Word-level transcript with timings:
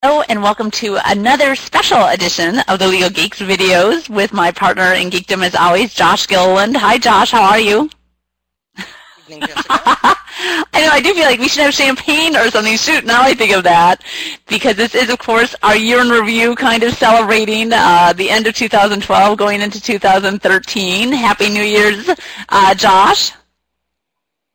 Hello 0.00 0.22
and 0.28 0.40
welcome 0.44 0.70
to 0.70 0.96
another 1.06 1.56
special 1.56 2.04
edition 2.04 2.60
of 2.68 2.78
the 2.78 2.86
Legal 2.86 3.10
Geeks 3.10 3.40
videos 3.40 4.08
with 4.08 4.32
my 4.32 4.52
partner 4.52 4.92
in 4.92 5.10
geekdom 5.10 5.44
as 5.44 5.56
always, 5.56 5.92
Josh 5.92 6.28
Gilliland. 6.28 6.76
Hi 6.76 6.98
Josh, 6.98 7.32
how 7.32 7.42
are 7.42 7.58
you? 7.58 7.90
Evening, 9.28 9.42
I 9.68 10.14
know, 10.76 10.90
I 10.92 11.00
do 11.02 11.12
feel 11.14 11.24
like 11.24 11.40
we 11.40 11.48
should 11.48 11.64
have 11.64 11.74
champagne 11.74 12.36
or 12.36 12.48
something. 12.48 12.76
Shoot, 12.76 13.06
now 13.06 13.22
I 13.22 13.34
think 13.34 13.52
of 13.52 13.64
that. 13.64 14.04
Because 14.46 14.76
this 14.76 14.94
is, 14.94 15.10
of 15.10 15.18
course, 15.18 15.56
our 15.64 15.74
year 15.74 16.00
in 16.00 16.10
review 16.10 16.54
kind 16.54 16.84
of 16.84 16.94
celebrating 16.94 17.72
uh, 17.72 18.12
the 18.12 18.30
end 18.30 18.46
of 18.46 18.54
2012 18.54 19.36
going 19.36 19.60
into 19.60 19.80
2013. 19.80 21.10
Happy 21.10 21.48
New 21.48 21.64
Year's, 21.64 22.08
uh, 22.50 22.72
Josh. 22.76 23.32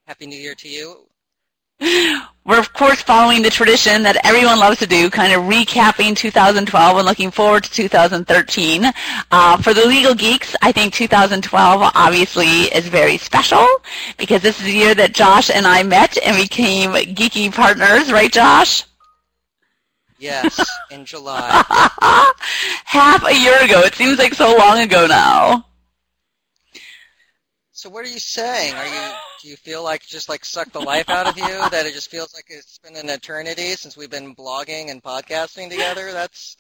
Happy 0.07 0.25
New 0.25 0.39
Year 0.39 0.55
to 0.55 0.70
you. 0.70 1.05
We're, 2.46 2.60
of 2.60 2.73
course, 2.73 3.02
following 3.02 3.41
the 3.41 3.50
tradition 3.50 4.04
that 4.04 4.18
everyone 4.25 4.60
loves 4.60 4.80
to 4.80 4.88
do, 4.88 5.10
kind 5.10 5.32
of 5.32 5.43
recapping 5.43 6.14
2012 6.14 6.97
and 6.97 7.06
looking 7.06 7.32
forward 7.32 7.64
to 7.64 7.71
2013. 7.71 8.92
Uh, 9.32 9.57
for 9.57 9.74
the 9.74 9.86
legal 9.88 10.14
geeks, 10.14 10.54
I 10.61 10.74
think 10.74 10.93
2012 10.93 11.92
obviously 11.96 12.64
is 12.75 12.86
very 12.89 13.18
special 13.18 13.66
because 14.18 14.42
this 14.42 14.60
is 14.60 14.66
the 14.66 14.74
year 14.74 14.93
that 14.93 15.14
Josh 15.14 15.50
and 15.50 15.66
I 15.66 15.83
met 15.83 16.18
and 16.25 16.36
became 16.36 16.92
geeky 17.16 17.54
partners, 17.54 18.11
right, 18.11 18.32
Josh? 18.32 18.83
Yes, 20.19 20.60
in 20.91 21.05
July. 21.05 21.64
Half 22.83 23.25
a 23.25 23.33
year 23.33 23.57
ago. 23.64 23.82
It 23.82 23.96
seems 23.96 24.18
like 24.19 24.33
so 24.33 24.54
long 24.57 24.80
ago 24.80 25.07
now. 25.07 25.66
So 27.83 27.89
what 27.89 28.05
are 28.05 28.10
you 28.10 28.19
saying? 28.19 28.75
Are 28.75 28.86
you 28.86 29.11
do 29.42 29.50
you 29.50 29.57
feel 29.57 29.83
like 29.83 30.04
just 30.04 30.29
like 30.29 30.46
sucked 30.46 30.71
the 30.71 30.79
life 30.79 31.10
out 31.10 31.28
of 31.28 31.37
you? 31.37 31.43
That 31.69 31.86
it 31.86 31.93
just 31.93 32.09
feels 32.09 32.33
like 32.33 32.45
it's 32.47 32.78
been 32.78 32.95
an 32.95 33.09
eternity 33.09 33.75
since 33.75 33.97
we've 33.97 34.09
been 34.09 34.33
blogging 34.33 34.89
and 34.89 35.03
podcasting 35.03 35.69
together? 35.69 36.14
That's 36.14 36.55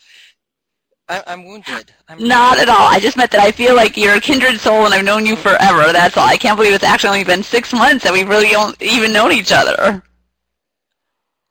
I, 1.07 1.23
I'm 1.25 1.45
wounded. 1.45 1.93
I'm 2.09 2.27
Not 2.27 2.59
at 2.59 2.67
all. 2.67 2.89
I 2.89 2.99
just 2.99 3.15
meant 3.15 3.31
that 3.31 3.39
I 3.39 3.53
feel 3.53 3.73
like 3.73 3.95
you're 3.95 4.15
a 4.15 4.19
kindred 4.19 4.59
soul 4.59 4.83
and 4.83 4.93
I've 4.93 5.05
known 5.05 5.25
you 5.25 5.37
forever. 5.37 5.93
That's 5.93 6.17
all. 6.17 6.27
I 6.27 6.35
can't 6.35 6.57
believe 6.57 6.73
it's 6.73 6.83
actually 6.83 7.11
only 7.11 7.23
been 7.23 7.41
six 7.41 7.71
months 7.71 8.03
that 8.03 8.11
we've 8.11 8.27
really 8.27 8.49
don't 8.49 8.81
even 8.81 9.13
known 9.13 9.31
each 9.31 9.53
other. 9.53 10.03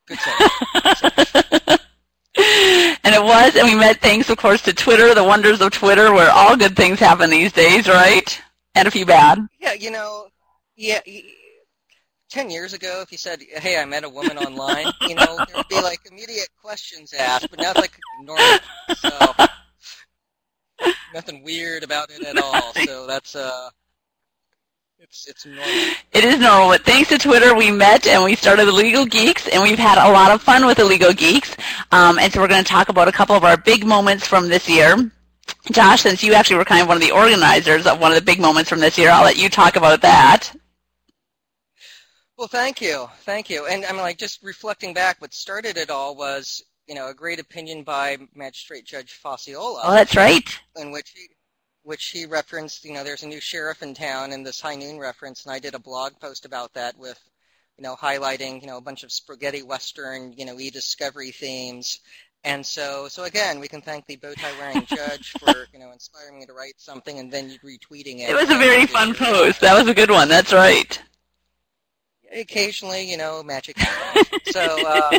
Good 0.06 0.18
and 3.04 3.14
it 3.14 3.22
was, 3.22 3.56
and 3.56 3.66
we 3.66 3.74
met 3.74 4.02
thanks, 4.02 4.28
of 4.28 4.36
course, 4.36 4.60
to 4.64 4.74
Twitter, 4.74 5.14
the 5.14 5.24
wonders 5.24 5.62
of 5.62 5.70
Twitter, 5.70 6.12
where 6.12 6.30
all 6.30 6.58
good 6.58 6.76
things 6.76 6.98
happen 6.98 7.30
these 7.30 7.52
days, 7.52 7.88
right? 7.88 8.38
And 8.74 8.88
a 8.88 8.90
few 8.90 9.04
bad. 9.06 9.38
Yeah, 9.60 9.74
you 9.74 9.90
know, 9.90 10.28
yeah. 10.76 11.00
Ten 12.30 12.48
years 12.48 12.72
ago, 12.72 13.00
if 13.02 13.12
you 13.12 13.18
said, 13.18 13.42
"Hey, 13.42 13.78
I 13.78 13.84
met 13.84 14.04
a 14.04 14.08
woman 14.08 14.38
online," 14.38 14.86
you 15.02 15.14
know, 15.14 15.36
there 15.36 15.56
would 15.56 15.68
be 15.68 15.80
like 15.80 16.00
immediate 16.10 16.48
questions 16.62 17.12
asked, 17.12 17.50
but 17.50 17.60
now 17.60 17.72
it's 17.72 17.80
like 17.80 17.98
normal. 18.22 18.58
So 18.96 19.10
nothing 21.12 21.42
weird 21.44 21.82
about 21.82 22.10
it 22.10 22.24
at 22.24 22.38
all. 22.38 22.72
So 22.86 23.06
that's 23.06 23.36
uh, 23.36 23.68
it's 24.98 25.26
it's 25.28 25.44
normal. 25.44 25.64
It 26.12 26.24
is 26.24 26.38
normal, 26.38 26.68
but 26.68 26.84
thanks 26.84 27.10
to 27.10 27.18
Twitter, 27.18 27.54
we 27.54 27.70
met 27.70 28.06
and 28.06 28.24
we 28.24 28.34
started 28.34 28.66
the 28.66 28.72
Legal 28.72 29.04
Geeks, 29.04 29.48
and 29.48 29.62
we've 29.62 29.78
had 29.78 29.98
a 29.98 30.10
lot 30.10 30.30
of 30.30 30.40
fun 30.40 30.64
with 30.64 30.78
the 30.78 30.84
Legal 30.84 31.12
Geeks. 31.12 31.56
Um, 31.90 32.18
and 32.18 32.32
so 32.32 32.40
we're 32.40 32.48
going 32.48 32.64
to 32.64 32.70
talk 32.70 32.88
about 32.88 33.08
a 33.08 33.12
couple 33.12 33.36
of 33.36 33.44
our 33.44 33.56
big 33.56 33.84
moments 33.84 34.26
from 34.26 34.48
this 34.48 34.68
year. 34.68 35.10
Josh, 35.70 36.02
since 36.02 36.22
you 36.22 36.34
actually 36.34 36.56
were 36.56 36.64
kind 36.64 36.82
of 36.82 36.88
one 36.88 36.96
of 36.96 37.02
the 37.02 37.12
organizers 37.12 37.86
of 37.86 38.00
one 38.00 38.10
of 38.10 38.16
the 38.16 38.24
big 38.24 38.40
moments 38.40 38.68
from 38.68 38.80
this 38.80 38.98
year, 38.98 39.10
I'll 39.10 39.24
let 39.24 39.38
you 39.38 39.48
talk 39.48 39.76
about 39.76 40.02
that. 40.02 40.52
Well, 42.36 42.48
thank 42.48 42.80
you, 42.80 43.08
thank 43.20 43.48
you. 43.50 43.66
And 43.66 43.84
I'm 43.84 43.98
like 43.98 44.18
just 44.18 44.42
reflecting 44.42 44.94
back. 44.94 45.20
What 45.20 45.32
started 45.32 45.76
it 45.76 45.90
all 45.90 46.16
was, 46.16 46.62
you 46.88 46.94
know, 46.94 47.08
a 47.08 47.14
great 47.14 47.38
opinion 47.38 47.84
by 47.84 48.18
Magistrate 48.34 48.84
Judge 48.84 49.20
Facciola. 49.24 49.80
Oh, 49.84 49.92
that's 49.92 50.16
right. 50.16 50.42
in 50.76 50.90
which 50.90 51.10
he 51.10 51.28
which 51.84 52.06
he 52.06 52.26
referenced, 52.26 52.84
you 52.84 52.92
know, 52.92 53.02
there's 53.02 53.24
a 53.24 53.28
new 53.28 53.40
sheriff 53.40 53.82
in 53.82 53.94
town 53.94 54.32
and 54.32 54.46
this 54.46 54.60
high 54.60 54.76
noon 54.76 54.98
reference, 54.98 55.44
and 55.44 55.52
I 55.52 55.58
did 55.58 55.74
a 55.74 55.80
blog 55.80 56.12
post 56.20 56.44
about 56.44 56.72
that 56.74 56.96
with, 56.96 57.18
you 57.76 57.82
know, 57.82 57.96
highlighting, 57.96 58.60
you 58.60 58.68
know, 58.68 58.76
a 58.76 58.82
bunch 58.82 59.02
of 59.02 59.10
spaghetti 59.10 59.62
western, 59.62 60.32
you 60.32 60.44
know, 60.44 60.58
e-discovery 60.60 61.32
themes. 61.32 61.98
And 62.44 62.66
so, 62.66 63.06
so 63.08 63.24
again, 63.24 63.60
we 63.60 63.68
can 63.68 63.80
thank 63.80 64.06
the 64.06 64.16
bow 64.16 64.34
tie 64.34 64.52
wearing 64.58 64.84
judge 64.86 65.30
for, 65.38 65.66
you 65.72 65.78
know, 65.78 65.92
inspiring 65.92 66.40
me 66.40 66.46
to 66.46 66.52
write 66.52 66.74
something 66.76 67.18
and 67.18 67.32
then 67.32 67.50
retweeting 67.64 68.18
it. 68.18 68.30
It 68.30 68.34
was 68.34 68.50
a 68.50 68.58
very 68.58 68.86
fun 68.86 69.14
post. 69.14 69.60
That 69.60 69.78
was 69.78 69.86
a 69.86 69.94
good 69.94 70.10
one. 70.10 70.28
That's 70.28 70.52
right. 70.52 71.00
Occasionally, 72.32 73.08
you 73.08 73.16
know, 73.16 73.42
magic 73.42 73.78
so, 74.50 74.88
uh, 74.88 75.18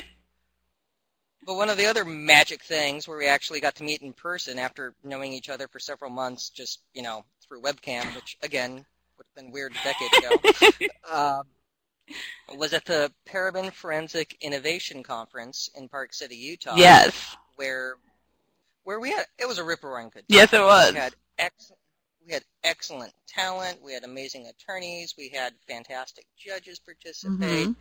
but 1.46 1.56
one 1.56 1.70
of 1.70 1.78
the 1.78 1.86
other 1.86 2.06
magic 2.06 2.64
things 2.64 3.08
where 3.08 3.18
we 3.18 3.28
actually 3.28 3.60
got 3.60 3.76
to 3.76 3.84
meet 3.84 4.02
in 4.02 4.14
person 4.14 4.60
after 4.60 4.94
knowing 5.04 5.34
each 5.34 5.50
other 5.50 5.68
for 5.68 5.80
several 5.80 6.12
months, 6.12 6.50
just 6.50 6.82
you 6.94 7.02
know, 7.02 7.26
through 7.48 7.62
webcam, 7.62 8.14
which 8.16 8.38
again 8.42 8.86
would 9.18 9.26
have 9.28 9.44
been 9.44 9.52
weird 9.52 9.74
a 9.74 9.84
decade 9.84 10.80
ago, 10.80 10.88
um, 11.12 11.44
was 12.58 12.74
at 12.74 12.86
the 12.86 13.12
Paraben 13.28 13.72
Forensic 13.72 14.38
Innovation 14.42 15.04
Conference 15.04 15.70
in 15.76 15.90
Park 15.90 16.14
City, 16.14 16.36
Utah. 16.36 16.76
Yes. 16.76 17.36
Where, 17.56 17.96
where 18.84 19.00
we 19.00 19.12
had 19.12 19.26
it 19.40 19.48
was 19.48 19.58
a 19.60 19.64
rip 19.64 19.84
roaring 19.84 20.10
good. 20.10 20.28
Time. 20.28 20.38
Yes, 20.38 20.54
it 20.54 20.62
was. 20.62 20.94
We 20.94 21.00
had 21.00 21.16
ex- 21.38 21.72
we 22.26 22.34
had 22.34 22.44
excellent 22.64 23.14
talent. 23.28 23.82
We 23.84 23.94
had 23.94 24.04
amazing 24.04 24.48
attorneys. 24.48 25.16
We 25.18 25.30
had 25.30 25.54
fantastic 25.68 26.26
judges 26.38 26.80
participate. 26.80 27.68
Mhm. 27.68 27.76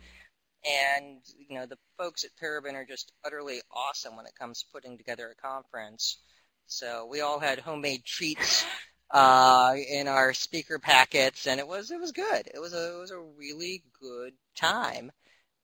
And, 0.65 1.21
you 1.49 1.57
know, 1.57 1.65
the 1.65 1.77
folks 1.97 2.23
at 2.23 2.31
Paraben 2.41 2.73
are 2.73 2.85
just 2.85 3.11
utterly 3.25 3.61
awesome 3.71 4.15
when 4.15 4.25
it 4.25 4.35
comes 4.39 4.59
to 4.59 4.65
putting 4.71 4.97
together 4.97 5.29
a 5.29 5.41
conference. 5.41 6.17
So 6.67 7.05
we 7.05 7.19
all 7.21 7.39
had 7.39 7.59
homemade 7.59 8.05
treats 8.05 8.65
uh, 9.13 9.75
in 9.89 10.07
our 10.07 10.33
speaker 10.33 10.79
packets, 10.79 11.47
and 11.47 11.59
it 11.59 11.67
was 11.67 11.91
it 11.91 11.99
was 11.99 12.11
good. 12.11 12.49
It 12.53 12.59
was 12.59 12.73
a 12.73 12.95
it 12.95 12.99
was 12.99 13.11
a 13.11 13.19
really 13.37 13.83
good 14.01 14.33
time, 14.55 15.11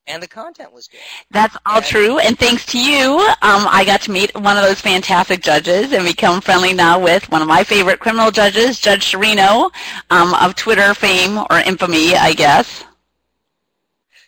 and 0.08 0.22
the 0.22 0.28
content 0.28 0.72
was 0.72 0.88
good. 0.88 1.00
That's 1.32 1.58
all 1.66 1.78
And- 1.78 1.86
true, 1.86 2.20
and 2.20 2.38
thanks 2.38 2.66
to 2.68 2.80
you, 2.80 3.18
um, 3.42 3.66
I 3.68 3.84
got 3.86 4.02
to 4.04 4.12
meet 4.12 4.34
one 4.36 4.56
of 4.56 4.64
those 4.64 4.80
fantastic 4.80 5.42
judges 5.42 5.92
and 5.92 6.06
become 6.06 6.42
friendly 6.42 6.74
now 6.74 7.00
with 7.00 7.30
one 7.32 7.42
of 7.42 7.48
my 7.48 7.64
favorite 7.64 8.00
criminal 8.00 8.30
judges, 8.32 8.80
Judge 8.80 9.12
Sciarrino, 9.12 9.72
um, 10.12 10.34
of 10.36 10.56
Twitter 10.56 10.94
fame 10.94 11.40
or 11.50 11.58
infamy, 11.66 12.16
I 12.16 12.34
guess. 12.34 12.84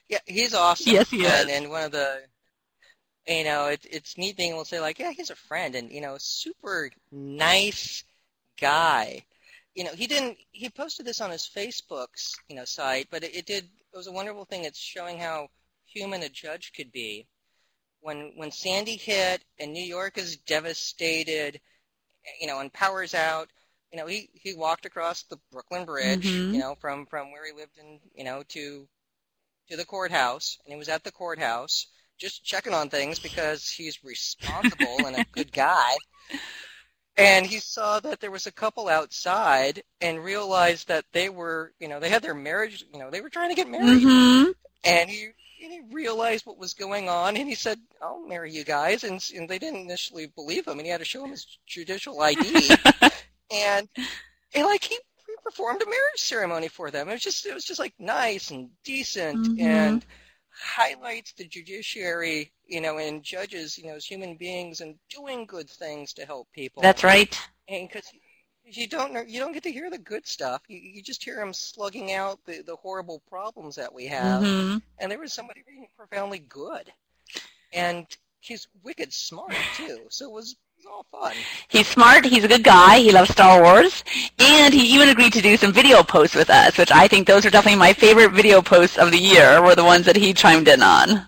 Yeah, 0.10 0.18
he's 0.26 0.54
awesome. 0.54 0.92
Yes, 0.92 1.10
he 1.10 1.26
and, 1.26 1.50
is. 1.50 1.56
And 1.56 1.70
one 1.70 1.84
of 1.84 1.92
the, 1.92 2.22
you 3.28 3.44
know, 3.46 3.68
it, 3.68 3.86
it's 3.90 4.18
neat 4.18 4.36
being 4.36 4.52
able 4.52 4.64
to 4.64 4.68
say 4.68 4.80
like, 4.82 5.00
yeah, 5.00 5.12
he's 5.12 5.30
a 5.30 5.36
friend, 5.36 5.76
and 5.76 5.92
you 5.92 6.02
know, 6.02 6.16
super 6.20 6.90
nice 7.12 8.04
guy. 8.62 9.26
You 9.76 9.86
know, 9.86 9.94
he 9.96 10.08
didn't. 10.08 10.38
He 10.52 10.70
posted 10.70 11.08
this 11.08 11.22
on 11.22 11.32
his 11.32 11.50
Facebook's, 11.50 12.42
you 12.50 12.56
know, 12.58 12.66
site, 12.66 13.10
but 13.12 13.24
it, 13.26 13.36
it 13.36 13.48
did. 13.48 13.66
It 13.94 13.98
was 13.98 14.08
a 14.08 14.14
wonderful 14.14 14.46
thing. 14.46 14.66
It's 14.66 14.80
showing 14.80 15.20
how 15.20 15.50
human 15.88 16.24
a 16.24 16.30
judge 16.30 16.74
could 16.76 16.92
be. 16.94 17.28
When 18.02 18.34
when 18.38 18.52
Sandy 18.52 18.98
hit 18.98 19.44
and 19.60 19.74
New 19.74 19.84
York 19.84 20.18
is 20.18 20.38
devastated, 20.38 21.62
you 22.42 22.48
know, 22.48 22.60
and 22.60 22.74
power's 22.74 23.16
out. 23.16 23.50
You 23.92 24.00
know, 24.00 24.08
he, 24.08 24.30
he 24.34 24.54
walked 24.54 24.86
across 24.86 25.24
the 25.24 25.40
Brooklyn 25.52 25.86
Bridge, 25.86 26.44
Mhm. 26.44 26.54
you 26.54 26.60
know, 26.60 26.76
from, 26.82 27.06
from 27.08 27.32
where 27.32 27.46
he 27.46 27.54
lived 27.54 27.78
in, 27.78 28.00
you 28.16 28.24
know, 28.24 28.44
to 28.50 28.88
to 29.70 29.78
the 29.78 29.86
courthouse, 29.86 30.60
and 30.66 30.74
he 30.74 30.78
was 30.78 30.90
at 30.90 31.04
the 31.04 31.12
courthouse 31.12 31.88
just 32.20 32.44
checking 32.46 32.74
on 32.74 32.90
things 32.90 33.20
because 33.20 33.70
he's 33.70 34.04
responsible 34.04 35.06
and 35.06 35.16
a 35.16 35.26
good 35.34 35.52
guy. 35.52 35.94
And 37.22 37.46
he 37.46 37.60
saw 37.60 38.00
that 38.02 38.20
there 38.20 38.32
was 38.32 38.48
a 38.48 38.52
couple 38.52 38.88
outside 38.88 39.84
and 40.02 40.24
realized 40.24 40.88
that 40.88 41.06
they 41.14 41.30
were, 41.30 41.74
you 41.80 41.88
know, 41.88 42.00
they 42.00 42.10
had 42.10 42.22
their 42.22 42.34
marriage, 42.34 42.84
you 42.94 43.00
know, 43.00 43.10
they 43.10 43.22
were 43.22 43.30
trying 43.30 43.50
to 43.50 43.56
get 43.56 43.70
married. 43.70 44.02
Mm-hmm. 44.04 44.52
And 44.84 45.10
he, 45.10 45.30
and 45.64 45.72
he 45.72 45.82
realized 45.92 46.46
what 46.46 46.58
was 46.58 46.74
going 46.74 47.08
on, 47.08 47.38
and 47.38 47.48
he 47.48 47.54
said, 47.54 47.80
"I'll 48.02 48.26
marry 48.26 48.52
you 48.52 48.64
guys." 48.64 49.04
And, 49.04 49.24
and 49.36 49.48
they 49.48 49.60
didn't 49.60 49.82
initially 49.82 50.28
believe 50.36 50.66
him, 50.68 50.80
and 50.80 50.86
he 50.86 50.90
had 50.90 51.00
to 51.00 51.06
show 51.06 51.24
him 51.24 51.32
his 51.32 51.46
judicial 51.68 52.20
ID. 52.20 52.70
and, 53.52 53.88
and 54.56 54.66
like 54.66 54.84
he, 54.84 54.96
he 54.96 55.34
performed 55.44 55.82
a 55.84 55.86
marriage 55.86 56.18
ceremony 56.18 56.68
for 56.68 56.90
them. 56.90 57.10
It 57.10 57.14
was 57.14 57.22
just 57.22 57.46
it 57.46 57.54
was 57.54 57.64
just 57.64 57.80
like 57.80 57.94
nice 58.00 58.50
and 58.50 58.70
decent 58.84 59.60
Mhm. 59.60 59.62
and 59.62 60.06
highlights 60.52 61.34
the 61.34 61.48
judiciary, 61.48 62.52
you 62.66 62.82
know, 62.82 62.98
and 62.98 63.24
judges, 63.24 63.78
you 63.78 63.86
know, 63.88 63.96
as 63.96 64.06
human 64.06 64.36
beings 64.38 64.82
and 64.82 64.96
doing 65.10 65.46
good 65.46 65.70
things 65.70 66.14
to 66.14 66.26
help 66.26 66.52
people. 66.54 66.94
That's 66.94 67.04
right. 67.04 67.38
And 67.68 67.88
because 67.90 68.12
you 68.64 68.88
don't 68.88 69.14
know, 69.14 69.22
you 69.22 69.40
don't 69.40 69.54
get 69.54 69.64
to 69.64 69.72
hear 69.72 69.90
the 69.90 69.98
good 69.98 70.28
stuff. 70.28 70.62
You, 70.68 70.78
you 70.80 71.02
just 71.04 71.24
hear 71.24 71.38
them 71.38 71.54
slugging 71.54 72.12
out 72.14 72.40
the, 72.46 72.62
the 72.62 72.76
horrible 72.76 73.22
problems 73.30 73.76
that 73.76 73.94
we 73.94 74.08
have. 74.08 74.48
hmm 74.48 74.78
And 75.00 75.12
there 75.12 75.20
was 75.20 75.34
somebody 75.34 75.64
being 75.68 75.88
profoundly 75.98 76.40
good, 76.40 76.92
and 77.74 78.06
he's 78.40 78.68
wicked 78.84 79.14
smart 79.14 79.62
too. 79.72 80.08
So 80.10 80.26
it 80.26 80.32
was, 80.32 80.56
was 80.84 80.92
all 80.92 81.06
fun. 81.12 81.36
He's 81.68 81.88
smart. 81.88 82.26
He's 82.26 82.44
a 82.44 82.48
good 82.48 82.64
guy. 82.64 83.00
He 83.00 83.12
loves 83.12 83.32
Star 83.32 83.62
Wars, 83.62 84.04
and 84.40 84.74
he 84.74 84.96
even 84.96 85.10
agreed 85.10 85.34
to 85.34 85.42
do 85.42 85.58
some 85.58 85.72
video 85.72 86.02
posts 86.04 86.36
with 86.36 86.50
us, 86.50 86.78
which 86.78 86.92
I 86.92 87.08
think 87.08 87.28
those 87.28 87.46
are 87.46 87.50
definitely 87.50 87.80
my 87.80 87.94
favorite 87.94 88.32
video 88.32 88.62
posts 88.62 88.98
of 88.98 89.12
the 89.12 89.18
year. 89.18 89.62
Were 89.62 89.76
the 89.76 89.84
ones 89.84 90.06
that 90.06 90.16
he 90.16 90.34
chimed 90.34 90.68
in 90.68 90.82
on. 90.82 91.28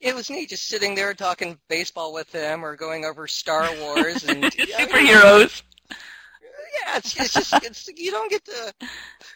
it 0.00 0.14
was 0.14 0.30
neat 0.30 0.50
just 0.50 0.68
sitting 0.68 0.94
there 0.94 1.14
talking 1.14 1.58
baseball 1.68 2.12
with 2.12 2.30
him 2.30 2.64
or 2.64 2.76
going 2.76 3.04
over 3.04 3.26
Star 3.26 3.68
Wars 3.80 4.24
and 4.24 4.44
superheroes. 4.52 5.62
Yeah, 5.90 6.98
it's, 6.98 7.18
it's 7.18 7.32
just 7.32 7.52
it's, 7.64 7.88
you 7.96 8.10
don't 8.10 8.30
get 8.30 8.44
to. 8.44 8.74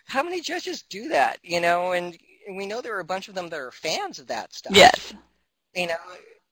How 0.04 0.22
many 0.22 0.40
judges 0.40 0.82
do 0.82 1.08
that? 1.08 1.38
You 1.42 1.60
know, 1.60 1.92
and 1.92 2.16
we 2.56 2.66
know 2.66 2.80
there 2.80 2.96
are 2.96 3.00
a 3.00 3.04
bunch 3.04 3.28
of 3.28 3.34
them 3.34 3.48
that 3.48 3.58
are 3.58 3.70
fans 3.70 4.18
of 4.18 4.26
that 4.26 4.52
stuff. 4.52 4.76
Yes. 4.76 5.14
You 5.74 5.86
know, 5.86 5.94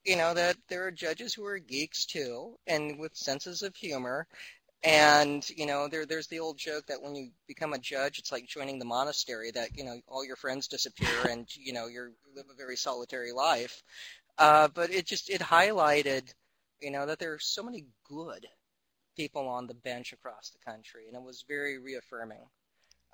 you 0.05 0.17
know 0.17 0.35
that 0.35 0.57
there 0.69 0.87
are 0.87 0.91
judges 0.91 1.35
who 1.35 1.45
are 1.45 1.59
geeks 1.59 2.07
too, 2.07 2.57
and 2.67 2.99
with 2.99 3.17
senses 3.17 3.63
of 3.63 3.77
humor. 3.77 4.27
And 4.83 5.49
you 5.51 5.67
know, 5.67 5.89
there 5.89 6.07
there's 6.07 6.29
the 6.29 6.41
old 6.41 6.59
joke 6.59 6.87
that 6.87 7.03
when 7.03 7.15
you 7.15 7.31
become 7.47 7.75
a 7.75 7.79
judge, 7.79 8.19
it's 8.19 8.33
like 8.33 8.47
joining 8.47 8.79
the 8.79 8.87
monastery. 8.87 9.51
That 9.51 9.77
you 9.77 9.85
know, 9.85 10.01
all 10.09 10.25
your 10.25 10.37
friends 10.37 10.69
disappear, 10.69 11.09
and 11.31 11.47
you 11.55 11.73
know, 11.73 11.87
you're, 11.87 12.09
you 12.09 12.35
live 12.35 12.47
a 12.51 12.57
very 12.57 12.77
solitary 12.77 13.33
life. 13.33 13.83
Uh, 14.39 14.69
but 14.69 14.91
it 14.91 15.07
just 15.07 15.29
it 15.31 15.41
highlighted, 15.41 16.23
you 16.81 16.91
know, 16.91 17.07
that 17.07 17.19
there 17.19 17.35
are 17.35 17.39
so 17.39 17.63
many 17.63 17.85
good 18.09 18.47
people 19.17 19.49
on 19.49 19.67
the 19.67 19.75
bench 19.75 20.15
across 20.15 20.51
the 20.51 20.71
country, 20.71 21.07
and 21.07 21.17
it 21.17 21.23
was 21.23 21.45
very 21.47 21.79
reaffirming. 21.79 22.47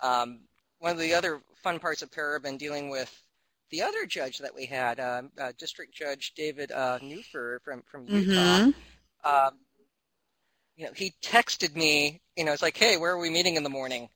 Um, 0.03 0.41
one 0.79 0.93
of 0.93 0.99
the 0.99 1.15
other 1.15 1.41
fun 1.63 1.81
parts 1.81 2.03
of 2.03 2.11
Paraben 2.13 2.59
dealing 2.59 2.91
with 2.91 3.11
the 3.71 3.83
other 3.83 4.07
judge 4.07 4.39
that 4.39 4.55
we 4.55 4.67
had, 4.67 5.01
uh, 5.01 5.23
uh, 5.41 5.53
District 5.59 5.93
Judge 5.95 6.33
David 6.37 6.73
uh, 6.73 6.99
Nuffer 7.03 7.61
from 7.65 7.83
from 7.91 8.07
Utah. 8.07 8.33
Mm-hmm. 8.33 9.29
Um, 9.29 9.59
you 10.77 10.87
know, 10.87 10.93
he 10.95 11.15
texted 11.23 11.75
me. 11.75 12.21
You 12.37 12.45
know, 12.45 12.53
it's 12.53 12.63
like, 12.63 12.77
hey, 12.77 12.97
where 12.97 13.13
are 13.13 13.19
we 13.19 13.31
meeting 13.31 13.57
in 13.57 13.63
the 13.63 13.71
morning? 13.71 14.09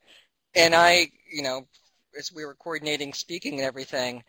And 0.55 0.75
I, 0.75 1.07
you 1.31 1.41
know, 1.41 1.67
as 2.17 2.31
we 2.31 2.45
were 2.45 2.55
coordinating 2.55 3.13
speaking 3.13 3.53
and 3.53 3.63
everything, 3.63 4.23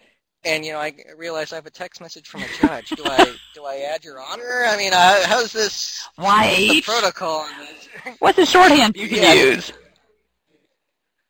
and 0.44 0.64
you 0.64 0.72
know, 0.72 0.78
I 0.78 0.94
realized 1.16 1.52
I 1.52 1.56
have 1.56 1.66
a 1.66 1.70
text 1.70 2.00
message 2.00 2.26
from 2.26 2.42
a 2.42 2.46
judge. 2.60 2.88
Do 2.90 3.04
I 3.04 3.36
do 3.54 3.64
I 3.64 3.88
add 3.92 4.04
your 4.04 4.20
honor? 4.20 4.64
I 4.66 4.76
mean, 4.76 4.92
uh, 4.92 5.22
how's 5.26 5.52
this? 5.52 6.06
Why 6.16 6.80
protocol? 6.84 7.46
What's 8.18 8.38
the 8.38 8.46
shorthand 8.46 8.96
you 8.96 9.08
can 9.08 9.22
yeah. 9.22 9.34
use? 9.34 9.72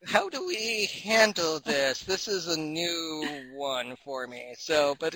How 0.05 0.29
do 0.29 0.45
we 0.45 0.89
handle 1.03 1.59
this? 1.59 2.01
This 2.01 2.27
is 2.27 2.47
a 2.47 2.59
new 2.59 3.25
one 3.53 3.95
for 4.03 4.27
me. 4.27 4.53
So, 4.57 4.95
but 4.99 5.13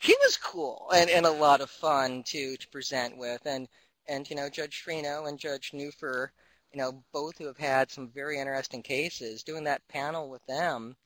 he 0.00 0.16
was 0.24 0.36
cool 0.36 0.90
and, 0.94 1.10
and 1.10 1.26
a 1.26 1.30
lot 1.30 1.60
of 1.60 1.70
fun 1.70 2.22
to 2.26 2.56
to 2.56 2.68
present 2.68 3.16
with, 3.16 3.42
and 3.46 3.68
and 4.08 4.28
you 4.28 4.36
know, 4.36 4.48
Judge 4.48 4.82
Freno 4.86 5.28
and 5.28 5.38
Judge 5.38 5.72
Nuffer, 5.72 6.32
you 6.72 6.80
know, 6.80 7.02
both 7.12 7.38
who 7.38 7.46
have 7.46 7.58
had 7.58 7.90
some 7.90 8.08
very 8.08 8.38
interesting 8.38 8.82
cases. 8.82 9.42
Doing 9.42 9.64
that 9.64 9.86
panel 9.88 10.30
with 10.30 10.44
them 10.46 10.96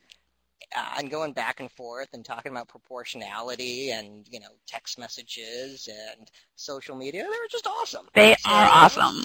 uh, 0.77 0.95
and 0.99 1.11
going 1.11 1.33
back 1.33 1.61
and 1.61 1.71
forth 1.71 2.09
and 2.13 2.25
talking 2.25 2.53
about 2.53 2.69
proportionality 2.69 3.91
and 3.91 4.27
you 4.31 4.41
know 4.41 4.49
text 4.67 4.99
messages 4.99 5.89
and 5.89 6.31
social 6.57 6.97
media. 6.97 7.23
They 7.23 7.29
were 7.29 7.49
just 7.51 7.67
awesome. 7.67 8.09
They 8.15 8.35
so 8.39 8.51
are 8.51 8.69
awesome. 8.71 9.23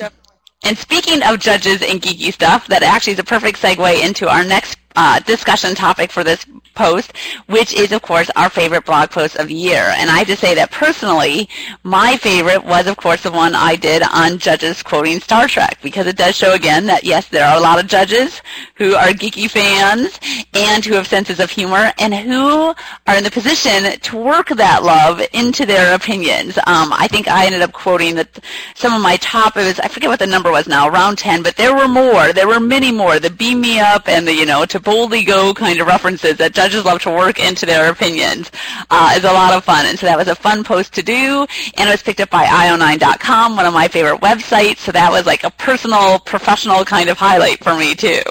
And 0.63 0.77
speaking 0.77 1.23
of 1.23 1.39
judges 1.39 1.81
and 1.81 2.01
geeky 2.01 2.33
stuff, 2.33 2.67
that 2.67 2.83
actually 2.83 3.13
is 3.13 3.19
a 3.19 3.23
perfect 3.23 3.61
segue 3.61 4.05
into 4.05 4.27
our 4.27 4.43
next 4.43 4.78
uh, 4.99 5.17
discussion 5.21 5.73
topic 5.73 6.11
for 6.11 6.25
this 6.25 6.45
post, 6.75 7.15
which 7.47 7.73
is, 7.73 7.93
of 7.93 8.01
course, 8.01 8.29
our 8.35 8.49
favorite 8.49 8.85
blog 8.85 9.09
post 9.09 9.37
of 9.37 9.47
the 9.47 9.53
year. 9.53 9.93
And 9.95 10.09
I 10.09 10.17
have 10.19 10.27
to 10.27 10.35
say 10.35 10.53
that 10.55 10.71
personally, 10.71 11.47
my 11.83 12.17
favorite 12.17 12.65
was, 12.65 12.85
of 12.85 12.97
course, 12.97 13.23
the 13.23 13.31
one 13.31 13.55
I 13.55 13.77
did 13.77 14.03
on 14.03 14.39
judges 14.39 14.83
quoting 14.83 15.21
Star 15.21 15.47
Trek, 15.47 15.79
because 15.81 16.05
it 16.05 16.17
does 16.17 16.35
show 16.35 16.53
again 16.53 16.85
that, 16.87 17.05
yes, 17.05 17.29
there 17.29 17.47
are 17.47 17.57
a 17.57 17.61
lot 17.61 17.79
of 17.79 17.87
judges 17.87 18.41
who 18.75 18.93
are 18.95 19.07
geeky 19.09 19.49
fans 19.49 20.19
and 20.53 20.83
who 20.83 20.95
have 20.95 21.07
senses 21.07 21.39
of 21.39 21.49
humor 21.49 21.93
and 21.97 22.13
who 22.13 22.75
are 23.07 23.17
in 23.17 23.23
the 23.23 23.31
position 23.31 23.97
to 24.01 24.17
work 24.17 24.49
that 24.49 24.83
love 24.83 25.21
into 25.31 25.65
their 25.65 25.95
opinions. 25.95 26.57
Um, 26.67 26.91
I 26.91 27.07
think 27.07 27.29
I 27.29 27.45
ended 27.45 27.61
up 27.61 27.71
quoting 27.71 28.15
that 28.15 28.39
some 28.75 28.93
of 28.93 29.01
my 29.01 29.15
top, 29.17 29.55
it 29.55 29.63
was, 29.63 29.79
I 29.79 29.87
forget 29.87 30.09
what 30.09 30.19
the 30.19 30.27
number 30.27 30.51
was 30.51 30.67
now, 30.67 30.89
around 30.89 31.19
10, 31.19 31.41
but 31.41 31.55
there 31.55 31.73
were 31.73 31.87
more. 31.87 32.33
There 32.33 32.49
were 32.49 32.59
many 32.59 32.91
more. 32.91 33.17
The 33.17 33.29
beam 33.29 33.61
me 33.61 33.79
up 33.79 34.09
and 34.09 34.27
the, 34.27 34.33
you 34.33 34.45
know, 34.45 34.65
to 34.65 34.88
boldly 34.89 35.23
go 35.23 35.53
kind 35.53 35.79
of 35.79 35.85
references 35.85 36.37
that 36.37 36.51
judges 36.51 36.83
love 36.83 36.99
to 36.99 37.11
work 37.11 37.39
into 37.39 37.63
their 37.63 37.91
opinions 37.91 38.49
uh, 38.89 39.13
is 39.15 39.23
a 39.23 39.31
lot 39.31 39.53
of 39.53 39.63
fun. 39.63 39.85
And 39.85 39.99
so 39.99 40.07
that 40.07 40.17
was 40.17 40.27
a 40.27 40.33
fun 40.33 40.63
post 40.63 40.93
to 40.93 41.03
do, 41.03 41.45
and 41.77 41.87
it 41.87 41.91
was 41.91 42.01
picked 42.01 42.19
up 42.19 42.31
by 42.31 42.45
io9.com, 42.45 43.55
one 43.55 43.67
of 43.67 43.73
my 43.73 43.87
favorite 43.87 44.19
websites. 44.21 44.77
So 44.77 44.91
that 44.91 45.11
was 45.11 45.27
like 45.27 45.43
a 45.43 45.51
personal, 45.51 46.17
professional 46.17 46.83
kind 46.85 47.07
of 47.07 47.19
highlight 47.19 47.63
for 47.63 47.77
me 47.77 47.93
too. 47.93 48.23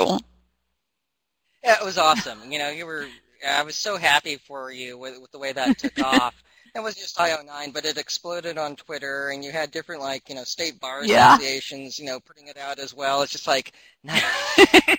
Yeah, 1.62 1.76
it 1.80 1.84
was 1.84 1.96
awesome. 1.96 2.50
You 2.50 2.58
know, 2.58 2.70
you 2.70 2.86
were. 2.86 3.06
I 3.48 3.62
was 3.62 3.76
so 3.76 3.96
happy 3.96 4.36
for 4.36 4.72
you 4.72 4.98
with, 4.98 5.20
with 5.20 5.30
the 5.30 5.38
way 5.38 5.52
that 5.52 5.78
took 5.78 5.96
off. 6.04 6.34
It 6.74 6.80
was 6.80 6.96
just 6.96 7.16
IO9, 7.18 7.72
but 7.72 7.84
it 7.84 7.98
exploded 7.98 8.58
on 8.58 8.74
Twitter, 8.74 9.30
and 9.30 9.44
you 9.44 9.52
had 9.52 9.70
different 9.70 10.00
like 10.00 10.28
you 10.28 10.34
know 10.34 10.44
state 10.44 10.80
bar 10.80 11.04
yeah. 11.04 11.34
associations, 11.34 12.00
you 12.00 12.06
know, 12.06 12.18
putting 12.18 12.48
it 12.48 12.58
out 12.58 12.80
as 12.80 12.94
well. 12.94 13.22
It's 13.22 13.30
just 13.30 13.46
like 13.46 13.74
nice, 14.02 14.24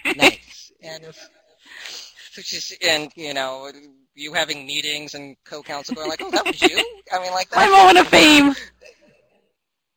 nice, 0.16 0.72
and 0.82 1.04
just 1.04 1.30
and 2.82 3.12
you 3.16 3.34
know 3.34 3.72
you 4.20 4.34
having 4.34 4.66
meetings 4.66 5.14
and 5.14 5.36
co-counsel 5.46 5.96
going 5.96 6.10
like, 6.10 6.22
oh, 6.22 6.32
that 6.32 6.46
was 6.46 6.62
you. 6.62 6.84
I 7.12 7.22
mean, 7.22 7.32
like 7.32 7.50
that. 7.50 7.56
My 7.56 7.78
moment 7.78 8.00
of 8.00 8.08
fame. 8.08 8.54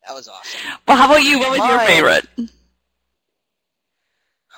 That 0.06 0.14
was 0.14 0.29
awesome. 0.29 0.61
Well, 0.87 0.96
how 0.96 1.06
about 1.06 1.23
you? 1.23 1.38
What 1.38 1.50
was 1.50 1.58
My, 1.58 1.70
your 1.70 1.81
favorite? 1.81 2.26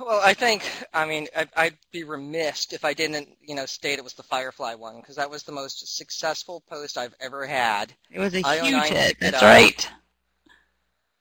Well, 0.01 0.21
I 0.25 0.35
think, 0.35 0.69
I 0.93 1.07
mean, 1.07 1.29
I'd, 1.37 1.49
I'd, 1.57 1.79
be 1.93 2.03
remiss 2.03 2.73
if 2.73 2.85
I 2.85 2.95
didn't, 2.95 3.29
you 3.41 3.55
know, 3.55 3.65
state 3.65 3.99
it 3.99 4.05
was 4.05 4.15
the 4.15 4.25
Firefly 4.25 4.75
one 4.75 4.97
because 4.97 5.17
that 5.17 5.31
was 5.31 5.45
the 5.45 5.53
most 5.53 5.97
successful 5.97 6.65
post 6.69 6.99
I've 6.99 7.15
ever 7.21 7.47
had. 7.47 7.93
It 8.11 8.19
was 8.19 8.35
a 8.35 8.41
huge 8.41 8.85
hit. 8.85 9.21
That's 9.21 9.43
right. 9.43 9.89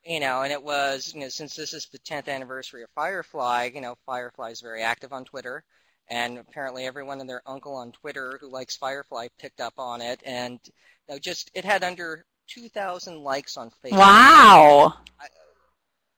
You 0.04 0.20
know, 0.20 0.42
and 0.42 0.52
it 0.52 0.64
was, 0.64 1.14
you 1.14 1.22
know, 1.22 1.30
since 1.30 1.56
this 1.56 1.74
is 1.74 1.86
the 1.92 2.00
10th 2.00 2.28
anniversary 2.28 2.82
of 2.82 2.90
Firefly, 2.96 3.70
you 3.76 3.82
know, 3.82 3.96
Firefly 4.06 4.50
is 4.50 4.62
very 4.62 4.82
active 4.82 5.14
on 5.14 5.24
Twitter 5.24 5.64
and 6.10 6.38
apparently 6.38 6.86
everyone 6.86 7.20
and 7.20 7.30
their 7.30 7.42
uncle 7.46 7.76
on 7.76 7.92
Twitter 7.92 8.38
who 8.40 8.52
likes 8.52 8.76
Firefly 8.76 9.28
picked 9.40 9.62
up 9.62 9.74
on 9.78 10.02
it, 10.02 10.22
and 10.26 10.60
you 10.66 11.16
know, 11.16 11.20
just 11.20 11.52
it 11.54 11.66
had 11.66 11.84
under 11.84 12.26
2,000 12.48 13.22
likes 13.22 13.58
on 13.58 13.72
Facebook. 13.84 13.98
Wow. 13.98 14.94
I, 15.20 15.28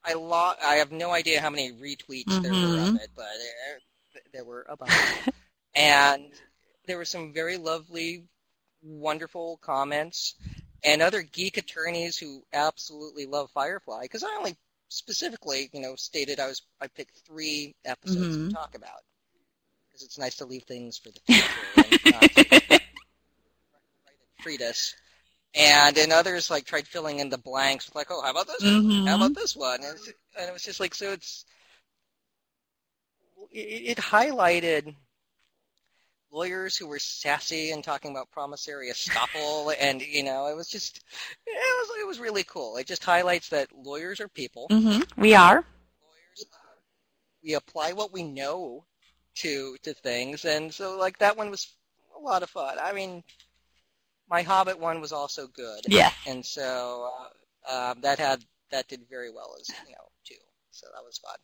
I, 0.04 0.14
lo- 0.14 0.54
I 0.64 0.76
have 0.76 0.92
no 0.92 1.12
idea 1.12 1.42
how 1.42 1.50
many 1.50 1.72
retweets 1.72 2.26
mm-hmm. 2.26 2.42
there 2.42 2.52
were 2.52 2.58
of 2.58 2.64
mm-hmm. 2.64 2.96
it, 2.98 3.10
but 3.16 3.26
there, 4.14 4.22
there 4.34 4.46
were 4.46 4.66
a 4.70 4.78
bunch. 4.78 4.92
and 5.76 6.26
there 6.88 6.98
were 6.98 7.06
some 7.06 7.34
very 7.34 7.58
lovely, 7.58 8.26
wonderful 8.84 9.58
comments, 9.62 10.36
and 10.84 11.02
other 11.02 11.22
geek 11.22 11.58
attorneys 11.58 12.18
who 12.18 12.44
absolutely 12.54 13.26
love 13.26 13.50
Firefly. 13.52 14.04
Because 14.04 14.24
I 14.24 14.36
only 14.38 14.56
specifically, 14.90 15.70
you 15.74 15.82
know, 15.82 15.96
stated 15.96 16.40
I 16.40 16.48
was 16.48 16.62
I 16.80 16.88
picked 16.88 17.18
three 17.28 17.76
episodes 17.86 18.38
mm-hmm. 18.38 18.48
to 18.50 18.54
talk 18.54 18.76
about 18.76 19.02
because 19.96 20.08
it's 20.08 20.18
nice 20.18 20.36
to 20.38 20.46
leave 20.46 20.64
things 20.64 20.98
for 20.98 21.10
the 21.10 21.20
future 21.26 21.50
and 21.78 22.72
not 22.72 22.82
treat 24.42 24.62
us. 24.62 24.94
And 25.58 25.98
in 25.98 26.12
others 26.12 26.50
like 26.50 26.66
tried 26.66 26.86
filling 26.86 27.20
in 27.20 27.30
the 27.30 27.38
blanks 27.38 27.88
with 27.88 27.96
like, 27.96 28.08
oh, 28.10 28.22
how 28.22 28.32
about 28.32 28.48
this? 28.48 28.62
Mm-hmm. 28.62 29.08
How 29.08 29.16
about 29.16 29.36
this 29.36 29.56
one? 29.56 29.80
And, 29.84 29.98
and, 30.38 30.50
it 30.50 30.54
was 30.54 30.64
just 30.64 30.82
like, 30.82 30.94
so 30.94 31.14
it's 31.14 31.46
it, 33.52 33.98
it 33.98 33.98
highlighted 33.98 34.96
lawyers 36.30 36.76
who 36.76 36.88
were 36.88 37.00
sassy 37.00 37.72
and 37.72 37.86
talking 37.86 38.12
about 38.12 38.30
promissory 38.32 38.92
estoppel, 38.92 39.74
and 39.80 40.02
you 40.02 40.24
know, 40.24 40.48
it 40.48 40.58
was 40.58 40.68
just 40.68 40.98
it 41.48 41.52
was 41.88 42.02
it 42.02 42.08
was 42.08 42.20
really 42.20 42.44
cool. 42.44 42.76
It 42.76 42.86
just 42.86 43.06
highlights 43.06 43.48
that 43.50 43.70
lawyers 43.74 44.20
are 44.20 44.28
people. 44.28 44.68
Mm-hmm. 44.70 45.22
We 45.22 45.36
are. 45.36 45.64
Lawyers, 45.64 46.46
we 47.42 47.54
apply 47.54 47.94
what 47.94 48.12
we 48.12 48.24
know 48.24 48.84
to 49.36 49.78
to 49.84 49.94
things, 49.94 50.46
and 50.46 50.74
so 50.74 50.98
like 50.98 51.18
that 51.20 51.38
one 51.38 51.50
was 51.50 51.74
a 52.18 52.22
lot 52.22 52.44
of 52.44 52.50
fun. 52.50 52.78
I 52.82 52.94
mean, 52.94 53.24
my 54.30 54.42
Hobbit 54.42 54.80
one 54.80 55.02
was 55.02 55.12
also 55.12 55.48
good. 55.48 55.82
Yeah. 55.88 56.12
And 56.28 56.46
so 56.46 57.12
uh, 57.70 57.92
um, 57.92 58.02
that 58.02 58.20
had 58.20 58.44
that 58.72 58.88
did 58.88 59.02
very 59.10 59.32
well 59.32 59.56
as 59.60 59.70
you 59.70 59.92
know 59.92 60.10
too. 60.24 60.36
So 60.72 60.88
that 60.94 61.04
was 61.06 61.18
fun. 61.20 61.36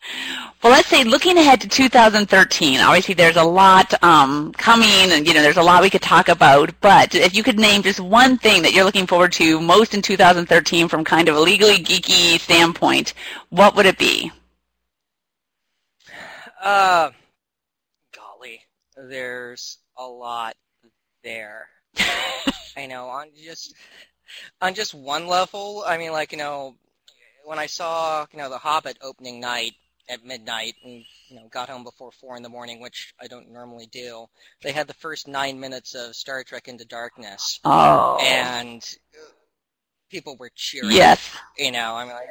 Well, 0.62 0.74
let's 0.74 0.90
say 0.90 1.06
looking 1.06 1.38
ahead 1.38 1.62
to 1.62 1.70
2013. 1.70 2.82
Obviously, 2.82 3.14
there's 3.14 3.38
a 3.38 3.44
lot 3.44 3.94
um, 4.04 4.52
coming, 4.54 5.12
and 5.12 5.26
you 5.26 5.34
know, 5.34 5.42
there's 5.42 5.58
a 5.58 5.64
lot 5.64 5.82
we 5.82 5.90
could 5.90 6.02
talk 6.02 6.28
about. 6.28 6.74
But 6.82 7.16
if 7.16 7.34
you 7.34 7.44
could 7.44 7.58
name 7.58 7.82
just 7.82 8.00
one 8.00 8.38
thing 8.38 8.62
that 8.64 8.74
you're 8.74 8.84
looking 8.84 9.08
forward 9.08 9.32
to 9.34 9.62
most 9.62 9.94
in 9.94 10.02
2013 10.02 10.90
from 10.90 11.06
kind 11.06 11.30
of 11.30 11.36
a 11.36 11.40
legally 11.40 11.78
geeky 11.78 12.40
standpoint, 12.40 13.14
what 13.50 13.76
would 13.76 13.86
it 13.86 13.98
be? 13.98 14.32
Uh, 16.62 17.12
there's 19.10 19.78
a 19.98 20.06
lot 20.06 20.56
there. 21.24 21.68
I 22.78 22.86
know 22.88 23.08
on 23.08 23.28
just 23.44 23.74
on 24.62 24.74
just 24.74 24.94
one 24.94 25.28
level. 25.28 25.84
I 25.86 25.98
mean, 25.98 26.12
like 26.12 26.32
you 26.32 26.38
know, 26.38 26.76
when 27.46 27.60
I 27.60 27.66
saw 27.66 28.26
you 28.32 28.40
know 28.40 28.50
the 28.50 28.58
Hobbit 28.58 28.98
opening 29.02 29.40
night, 29.40 29.74
at 30.12 30.26
midnight 30.26 30.76
and 30.84 31.04
you 31.30 31.36
know 31.36 31.48
got 31.50 31.70
home 31.70 31.84
before 31.84 32.12
four 32.12 32.36
in 32.36 32.44
the 32.44 32.50
morning, 32.50 32.82
which 32.82 33.14
I 33.20 33.28
don't 33.28 33.52
normally 33.52 33.88
do. 33.92 34.26
They 34.62 34.72
had 34.72 34.88
the 34.88 34.94
first 34.94 35.28
nine 35.28 35.60
minutes 35.60 35.96
of 35.96 36.16
Star 36.16 36.44
Trek 36.44 36.68
Into 36.68 36.86
Darkness, 36.86 37.60
Oh. 37.64 38.20
and 38.22 38.84
people 40.10 40.36
were 40.38 40.52
cheering. 40.56 40.92
yes. 40.92 41.30
You 41.58 41.72
know, 41.72 41.96
I 41.96 42.04
mean, 42.04 42.14
like, 42.14 42.28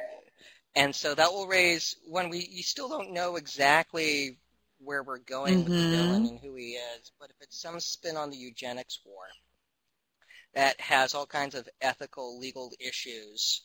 and 0.76 0.94
so 0.94 1.14
that 1.14 1.32
will 1.32 1.46
raise 1.46 1.96
when 2.06 2.28
we 2.28 2.46
you 2.50 2.62
still 2.62 2.88
don't 2.88 3.12
know 3.12 3.36
exactly 3.36 4.38
where 4.82 5.02
we're 5.02 5.18
going 5.18 5.64
with 5.64 5.76
the 5.76 5.84
villain 5.84 6.26
and 6.26 6.38
who 6.40 6.54
he 6.54 6.72
is, 6.72 7.12
but 7.20 7.30
if 7.30 7.36
it's 7.40 7.60
some 7.60 7.78
spin 7.80 8.16
on 8.16 8.30
the 8.30 8.36
eugenics 8.36 9.00
war 9.04 9.24
that 10.54 10.80
has 10.80 11.14
all 11.14 11.26
kinds 11.26 11.54
of 11.54 11.68
ethical, 11.80 12.38
legal 12.38 12.72
issues, 12.80 13.62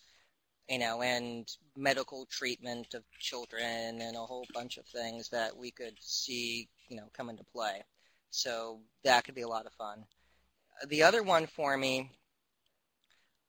you 0.70 0.80
know, 0.80 1.02
and 1.02 1.48
medical 1.76 2.26
treatment 2.28 2.94
of 2.94 3.04
children 3.20 4.02
and 4.02 4.16
a 4.16 4.20
whole 4.20 4.46
bunch 4.54 4.78
of 4.78 4.86
things 4.88 5.30
that 5.30 5.56
we 5.56 5.72
could 5.72 5.96
see, 6.00 6.70
you 6.90 6.98
know, 6.98 7.10
come 7.14 7.30
into 7.30 7.44
play. 7.46 7.84
So 8.30 8.82
that 9.04 9.24
could 9.24 9.36
be 9.36 9.42
a 9.42 9.48
lot 9.48 9.66
of 9.66 9.74
fun. 9.74 10.04
The 10.88 11.04
other 11.04 11.24
one 11.24 11.48
for 11.48 11.78
me, 11.78 12.12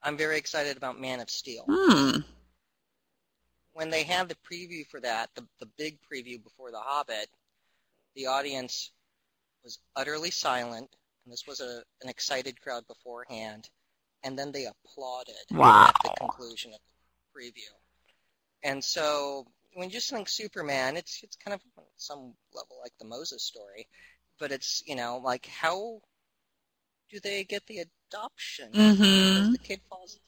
I'm 0.03 0.17
very 0.17 0.39
excited 0.39 0.77
about 0.77 1.01
Man 1.01 1.21
of 1.21 1.29
Steel 1.29 1.65
Hmm. 1.67 2.21
when 3.73 3.91
they 3.91 4.05
had 4.05 4.29
the 4.29 4.37
preview 4.37 4.87
for 4.87 5.01
that, 5.01 5.31
the, 5.35 5.45
the 5.61 5.67
big 5.77 5.99
preview 6.11 6.43
before 6.43 6.71
The 6.71 6.81
Hobbit, 6.81 7.29
the 8.17 8.27
audience 8.27 8.93
was 9.65 9.79
utterly 9.97 10.31
silent, 10.33 10.89
and 11.25 11.33
this 11.33 11.45
was 11.47 11.61
a, 11.61 11.83
an 12.03 12.09
excited 12.11 12.61
crowd 12.61 12.87
beforehand, 12.89 13.69
and 14.25 14.39
then 14.39 14.53
they 14.53 14.67
applauded 14.67 15.37
Wow. 15.53 15.89
at 15.89 15.97
the 16.03 16.11
conclusion 16.19 16.73
of 16.75 16.81
the 16.81 17.41
preview. 17.41 17.73
And 18.63 18.85
so 18.85 19.47
when 19.75 19.89
you 19.89 19.95
just 19.95 20.11
think 20.11 20.29
Superman, 20.29 20.97
it's 20.97 21.23
it's 21.23 21.37
kind 21.37 21.55
of 21.55 21.63
on 21.79 21.85
some 21.97 22.35
level 22.55 22.79
like 22.83 22.93
the 22.99 23.07
Moses 23.07 23.45
story, 23.45 23.89
but 24.39 24.53
it's 24.53 24.83
you 24.87 24.97
know 24.97 25.19
like 25.25 25.47
how 25.47 26.01
do 27.11 27.21
they 27.21 27.45
get 27.45 27.67
the 27.67 27.79
adoption? 28.11 28.73
Mhm. 28.73 29.53
The 29.53 29.59
kid 29.59 29.81
falls 29.89 30.19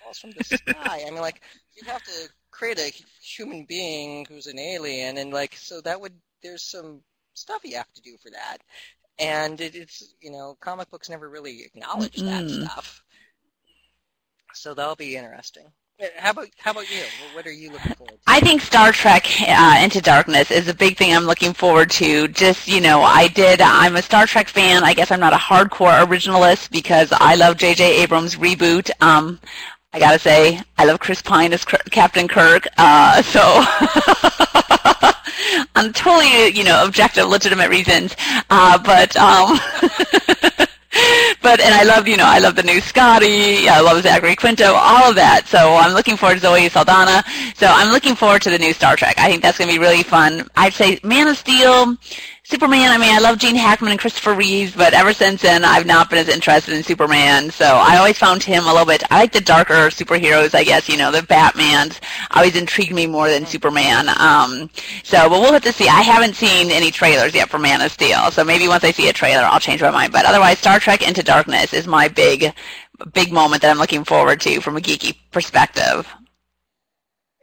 falls 0.00 0.18
from 0.18 0.32
the 0.32 0.44
sky. 0.44 1.04
I 1.06 1.10
mean, 1.10 1.20
like 1.20 1.42
you'd 1.74 1.88
have 1.88 2.02
to 2.04 2.28
create 2.50 2.78
a 2.78 2.92
human 3.22 3.64
being 3.64 4.24
who's 4.26 4.46
an 4.46 4.58
alien, 4.58 5.18
and 5.18 5.32
like 5.32 5.56
so 5.56 5.80
that 5.82 6.00
would 6.00 6.14
there's 6.42 6.64
some 6.64 7.02
stuff 7.38 7.62
you 7.64 7.76
have 7.76 7.92
to 7.94 8.02
do 8.02 8.16
for 8.22 8.30
that, 8.30 8.58
and 9.18 9.60
it, 9.60 9.74
it's 9.76 10.14
you 10.20 10.30
know 10.32 10.56
comic 10.60 10.90
books 10.90 11.08
never 11.10 11.28
really 11.30 11.62
acknowledge 11.64 12.24
that 12.24 12.46
Mm-mm. 12.46 12.48
stuff. 12.48 13.04
So 14.52 14.74
that'll 14.74 14.96
be 14.96 15.16
interesting. 15.16 15.72
Uh, 16.00 16.06
How 16.16 16.30
about 16.30 16.48
how 16.58 16.70
about 16.72 16.88
you? 16.90 17.10
What- 17.16 17.32
What 17.32 17.46
are 17.46 17.52
you 17.52 17.70
looking 17.70 17.94
forward 17.94 18.20
to? 18.24 18.30
I 18.30 18.40
think 18.40 18.60
Star 18.60 18.92
Trek 18.92 19.26
uh, 19.48 19.80
Into 19.82 20.00
Darkness 20.02 20.50
is 20.50 20.68
a 20.68 20.74
big 20.74 20.96
thing 20.98 21.14
I'm 21.14 21.24
looking 21.24 21.54
forward 21.54 21.90
to. 21.92 22.28
Just, 22.28 22.68
you 22.68 22.80
know, 22.80 23.02
I 23.02 23.28
did, 23.28 23.60
I'm 23.62 23.96
a 23.96 24.02
Star 24.02 24.26
Trek 24.26 24.48
fan. 24.48 24.84
I 24.84 24.92
guess 24.94 25.10
I'm 25.10 25.20
not 25.20 25.32
a 25.32 25.36
hardcore 25.36 26.04
originalist 26.04 26.70
because 26.70 27.08
I 27.12 27.36
love 27.36 27.56
J.J. 27.56 28.02
Abrams' 28.02 28.36
reboot. 28.36 28.90
Um, 29.00 29.40
I 29.92 29.98
gotta 29.98 30.18
say, 30.18 30.60
I 30.76 30.84
love 30.84 31.00
Chris 31.00 31.22
Pine 31.22 31.52
as 31.54 31.64
Cr- 31.64 31.76
Captain 31.90 32.28
Kirk. 32.28 32.66
Uh, 32.76 33.22
so, 33.22 33.40
on 35.76 35.92
totally, 35.92 36.48
you 36.48 36.64
know, 36.64 36.84
objective, 36.84 37.28
legitimate 37.28 37.70
reasons. 37.70 38.16
Uh, 38.50 38.78
but, 38.78 39.16
um, 39.16 39.58
but 41.42 41.60
and 41.60 41.74
I 41.74 41.82
love 41.84 42.08
you 42.08 42.16
know 42.16 42.24
I 42.26 42.38
love 42.38 42.56
the 42.56 42.62
new 42.62 42.80
Scotty, 42.80 43.68
I 43.68 43.80
love 43.80 44.02
Zachary 44.02 44.36
Quinto, 44.36 44.72
all 44.74 45.10
of 45.10 45.16
that. 45.16 45.46
So 45.46 45.74
I'm 45.74 45.94
looking 45.94 46.16
forward 46.16 46.36
to 46.36 46.40
Zoe 46.40 46.68
Saldana. 46.68 47.22
So 47.54 47.66
I'm 47.66 47.92
looking 47.92 48.14
forward 48.14 48.42
to 48.42 48.50
the 48.50 48.58
new 48.58 48.72
Star 48.72 48.96
Trek. 48.96 49.18
I 49.18 49.28
think 49.28 49.42
that's 49.42 49.58
going 49.58 49.68
to 49.68 49.74
be 49.74 49.78
really 49.78 50.02
fun. 50.02 50.48
I'd 50.56 50.74
say 50.74 50.98
Man 51.02 51.28
of 51.28 51.36
Steel, 51.36 51.96
Superman. 52.48 52.90
I 52.90 52.96
mean, 52.96 53.14
I 53.14 53.18
love 53.18 53.36
Gene 53.36 53.56
Hackman 53.56 53.90
and 53.90 54.00
Christopher 54.00 54.32
Reeves, 54.32 54.74
but 54.74 54.94
ever 54.94 55.12
since 55.12 55.42
then 55.42 55.66
I've 55.66 55.84
not 55.84 56.08
been 56.08 56.18
as 56.18 56.30
interested 56.30 56.72
in 56.72 56.82
Superman. 56.82 57.50
So 57.50 57.66
I 57.66 57.98
always 57.98 58.16
found 58.16 58.42
him 58.42 58.64
a 58.64 58.72
little 58.72 58.86
bit. 58.86 59.02
I 59.10 59.18
like 59.18 59.32
the 59.32 59.42
darker 59.42 59.74
superheroes, 59.90 60.54
I 60.54 60.64
guess. 60.64 60.88
You 60.88 60.96
know, 60.96 61.12
the 61.12 61.22
Batman's 61.22 62.00
always 62.30 62.56
intrigued 62.56 62.94
me 62.94 63.06
more 63.06 63.28
than 63.28 63.44
Superman. 63.44 64.08
Um, 64.18 64.70
so, 65.04 65.28
but 65.28 65.42
we'll 65.42 65.52
have 65.52 65.62
to 65.64 65.74
see. 65.74 65.88
I 65.88 66.00
haven't 66.00 66.36
seen 66.36 66.70
any 66.70 66.90
trailers 66.90 67.34
yet 67.34 67.50
for 67.50 67.58
Man 67.58 67.82
of 67.82 67.92
Steel, 67.92 68.30
so 68.30 68.42
maybe 68.44 68.66
once 68.66 68.82
I 68.82 68.92
see 68.92 69.10
a 69.10 69.12
trailer, 69.12 69.42
I'll 69.42 69.60
change 69.60 69.82
my 69.82 69.90
mind. 69.90 70.14
But 70.14 70.24
otherwise, 70.24 70.58
Star 70.58 70.80
Trek 70.80 71.06
Into 71.06 71.22
Darkness 71.22 71.74
is 71.74 71.86
my 71.86 72.08
big, 72.08 72.54
big 73.12 73.30
moment 73.30 73.60
that 73.60 73.70
I'm 73.70 73.78
looking 73.78 74.04
forward 74.04 74.40
to 74.40 74.62
from 74.62 74.78
a 74.78 74.80
geeky 74.80 75.18
perspective. 75.32 76.08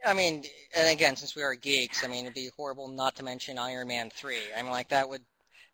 I 0.04 0.14
mean, 0.14 0.42
and 0.76 0.88
again, 0.88 1.16
since 1.16 1.34
we 1.36 1.42
are 1.42 1.54
geeks, 1.54 2.04
I 2.04 2.08
mean, 2.08 2.24
it'd 2.26 2.34
be 2.34 2.50
horrible 2.56 2.88
not 2.88 3.16
to 3.16 3.24
mention 3.24 3.58
Iron 3.58 3.88
Man 3.88 4.10
three. 4.10 4.40
I 4.56 4.62
mean, 4.62 4.72
like 4.72 4.90
that 4.90 5.08
would. 5.08 5.22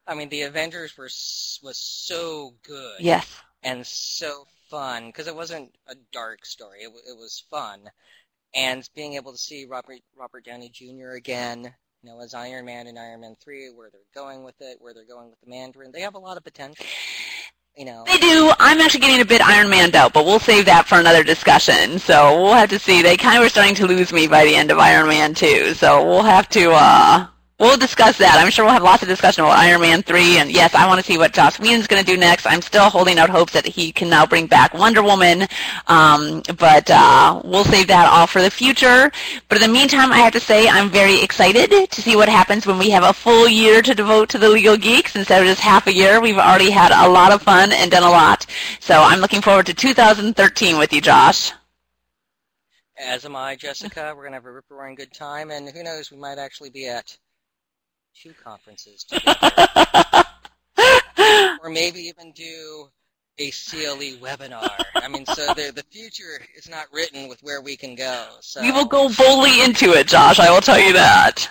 I 0.06 0.14
mean, 0.14 0.30
the 0.30 0.42
Avengers 0.42 0.96
were 0.96 1.06
s- 1.06 1.60
was 1.62 1.78
so 1.78 2.54
good. 2.64 3.00
Yes. 3.00 3.28
and 3.64 3.86
so 3.86 4.46
fun 4.70 5.08
because 5.08 5.28
it 5.28 5.36
wasn't 5.36 5.74
a 5.88 5.96
dark 6.12 6.46
story. 6.46 6.80
It, 6.82 6.88
it 7.08 7.16
was 7.18 7.44
fun, 7.50 7.90
and 8.54 8.88
being 8.94 9.14
able 9.14 9.32
to 9.32 9.38
see 9.38 9.66
Robert 9.66 10.00
Robert 10.16 10.44
Downey 10.44 10.70
Jr. 10.70 11.12
again, 11.12 11.74
you 12.02 12.10
know, 12.10 12.20
as 12.20 12.34
Iron 12.34 12.64
Man 12.66 12.86
in 12.88 12.98
Iron 12.98 13.20
Man 13.22 13.36
three, 13.42 13.70
where 13.70 13.90
they're 13.90 14.00
going 14.14 14.44
with 14.44 14.60
it, 14.60 14.78
where 14.80 14.94
they're 14.94 15.04
going 15.04 15.30
with 15.30 15.40
the 15.40 15.50
Mandarin, 15.50 15.92
they 15.92 16.02
have 16.02 16.14
a 16.14 16.18
lot 16.20 16.36
of 16.38 16.44
potential. 16.44 16.86
You 17.76 17.86
know, 17.86 18.04
They 18.06 18.18
do. 18.18 18.52
I'm 18.58 18.80
actually 18.80 19.00
getting 19.00 19.22
a 19.22 19.24
bit 19.24 19.40
Iron 19.40 19.70
Man 19.70 19.94
out, 19.94 20.12
but 20.12 20.26
we'll 20.26 20.38
save 20.38 20.66
that 20.66 20.86
for 20.86 20.96
another 21.00 21.24
discussion. 21.24 21.98
So 21.98 22.42
we'll 22.42 22.52
have 22.52 22.68
to 22.68 22.78
see. 22.78 23.00
They 23.00 23.16
kind 23.16 23.38
of 23.38 23.44
were 23.44 23.48
starting 23.48 23.74
to 23.76 23.86
lose 23.86 24.12
me 24.12 24.26
by 24.26 24.44
the 24.44 24.54
end 24.54 24.70
of 24.70 24.78
Iron 24.78 25.08
Man 25.08 25.32
2. 25.32 25.72
So 25.72 26.06
we'll 26.06 26.22
have 26.22 26.50
to, 26.50 26.72
uh, 26.72 27.26
we'll 27.62 27.76
discuss 27.76 28.18
that. 28.18 28.38
I'm 28.38 28.50
sure 28.50 28.64
we'll 28.64 28.74
have 28.74 28.82
lots 28.82 29.02
of 29.02 29.08
discussion 29.08 29.44
about 29.44 29.56
Iron 29.56 29.80
Man 29.80 30.02
3. 30.02 30.38
And 30.38 30.50
yes, 30.50 30.74
I 30.74 30.86
want 30.86 31.00
to 31.00 31.06
see 31.06 31.16
what 31.16 31.32
Joss 31.32 31.60
Whedon's 31.60 31.86
going 31.86 32.04
to 32.04 32.06
do 32.06 32.18
next. 32.18 32.44
I'm 32.44 32.60
still 32.60 32.90
holding 32.90 33.18
out 33.18 33.30
hopes 33.30 33.52
that 33.52 33.64
he 33.64 33.92
can 33.92 34.10
now 34.10 34.26
bring 34.26 34.48
back 34.48 34.74
Wonder 34.74 35.02
Woman. 35.02 35.46
Um, 35.86 36.42
but, 36.58 36.90
uh, 36.90 37.40
we'll 37.44 37.64
save 37.64 37.86
that 37.86 38.08
all 38.10 38.26
for 38.26 38.42
the 38.42 38.50
future. 38.50 39.12
But 39.48 39.62
in 39.62 39.62
the 39.62 39.72
meantime, 39.72 40.12
I 40.12 40.18
have 40.18 40.32
to 40.32 40.40
say 40.40 40.68
I'm 40.68 40.90
very 40.90 41.22
excited 41.22 41.90
to 41.90 42.02
see 42.02 42.16
what 42.16 42.28
happens 42.28 42.66
when 42.66 42.78
we 42.78 42.90
have 42.90 43.04
a 43.04 43.12
full 43.12 43.48
year 43.48 43.80
to 43.80 43.94
devote 43.94 44.28
to 44.30 44.38
the 44.38 44.48
Legal 44.48 44.76
Geeks 44.76 45.14
instead 45.14 45.40
of 45.40 45.46
just 45.46 45.60
half 45.60 45.86
a 45.86 45.92
year. 45.92 46.20
We've 46.20 46.38
already 46.38 46.70
had 46.70 46.90
a 46.90 47.08
lot 47.08 47.32
of 47.32 47.42
fun 47.42 47.70
and 47.72 47.90
done 47.90 48.02
a 48.02 48.10
lot. 48.10 48.44
So 48.80 49.00
I'm 49.00 49.20
looking 49.20 49.40
forward 49.40 49.66
to 49.66 49.74
2013 49.74 50.78
with 50.78 50.92
you, 50.92 51.00
Josh. 51.00 51.52
as 52.98 53.24
am 53.24 53.36
I, 53.36 53.54
Jessica. 53.56 54.12
We're 54.16 54.24
gonna 54.24 54.36
have 54.36 54.46
a 54.46 54.52
rip 54.52 54.64
roaring 54.70 54.96
good 54.96 55.12
time, 55.12 55.50
and 55.50 55.68
who 55.68 55.82
knows, 55.82 56.10
we 56.10 56.16
might 56.16 56.38
actually 56.38 56.70
be 56.70 56.88
at 56.88 57.16
two 58.20 58.32
conferences 58.42 59.04
together, 59.04 60.24
or 61.62 61.70
maybe 61.70 62.00
even 62.00 62.32
do 62.32 62.88
a 63.38 63.50
CLE 63.50 64.18
webinar. 64.20 64.70
I 64.94 65.08
mean, 65.08 65.26
so 65.26 65.46
the 65.54 65.72
the 65.74 65.84
future 65.90 66.40
is 66.56 66.68
not 66.68 66.86
written 66.92 67.28
with 67.28 67.42
where 67.42 67.60
we 67.60 67.76
can 67.76 67.94
go. 67.94 68.26
So 68.40 68.60
We 68.60 68.72
will 68.72 68.84
go 68.84 69.08
boldly 69.12 69.62
into 69.62 69.92
it, 69.92 70.06
Josh. 70.06 70.38
I 70.38 70.50
will 70.50 70.60
tell 70.60 70.80
you 70.80 70.92
that. 70.92 71.48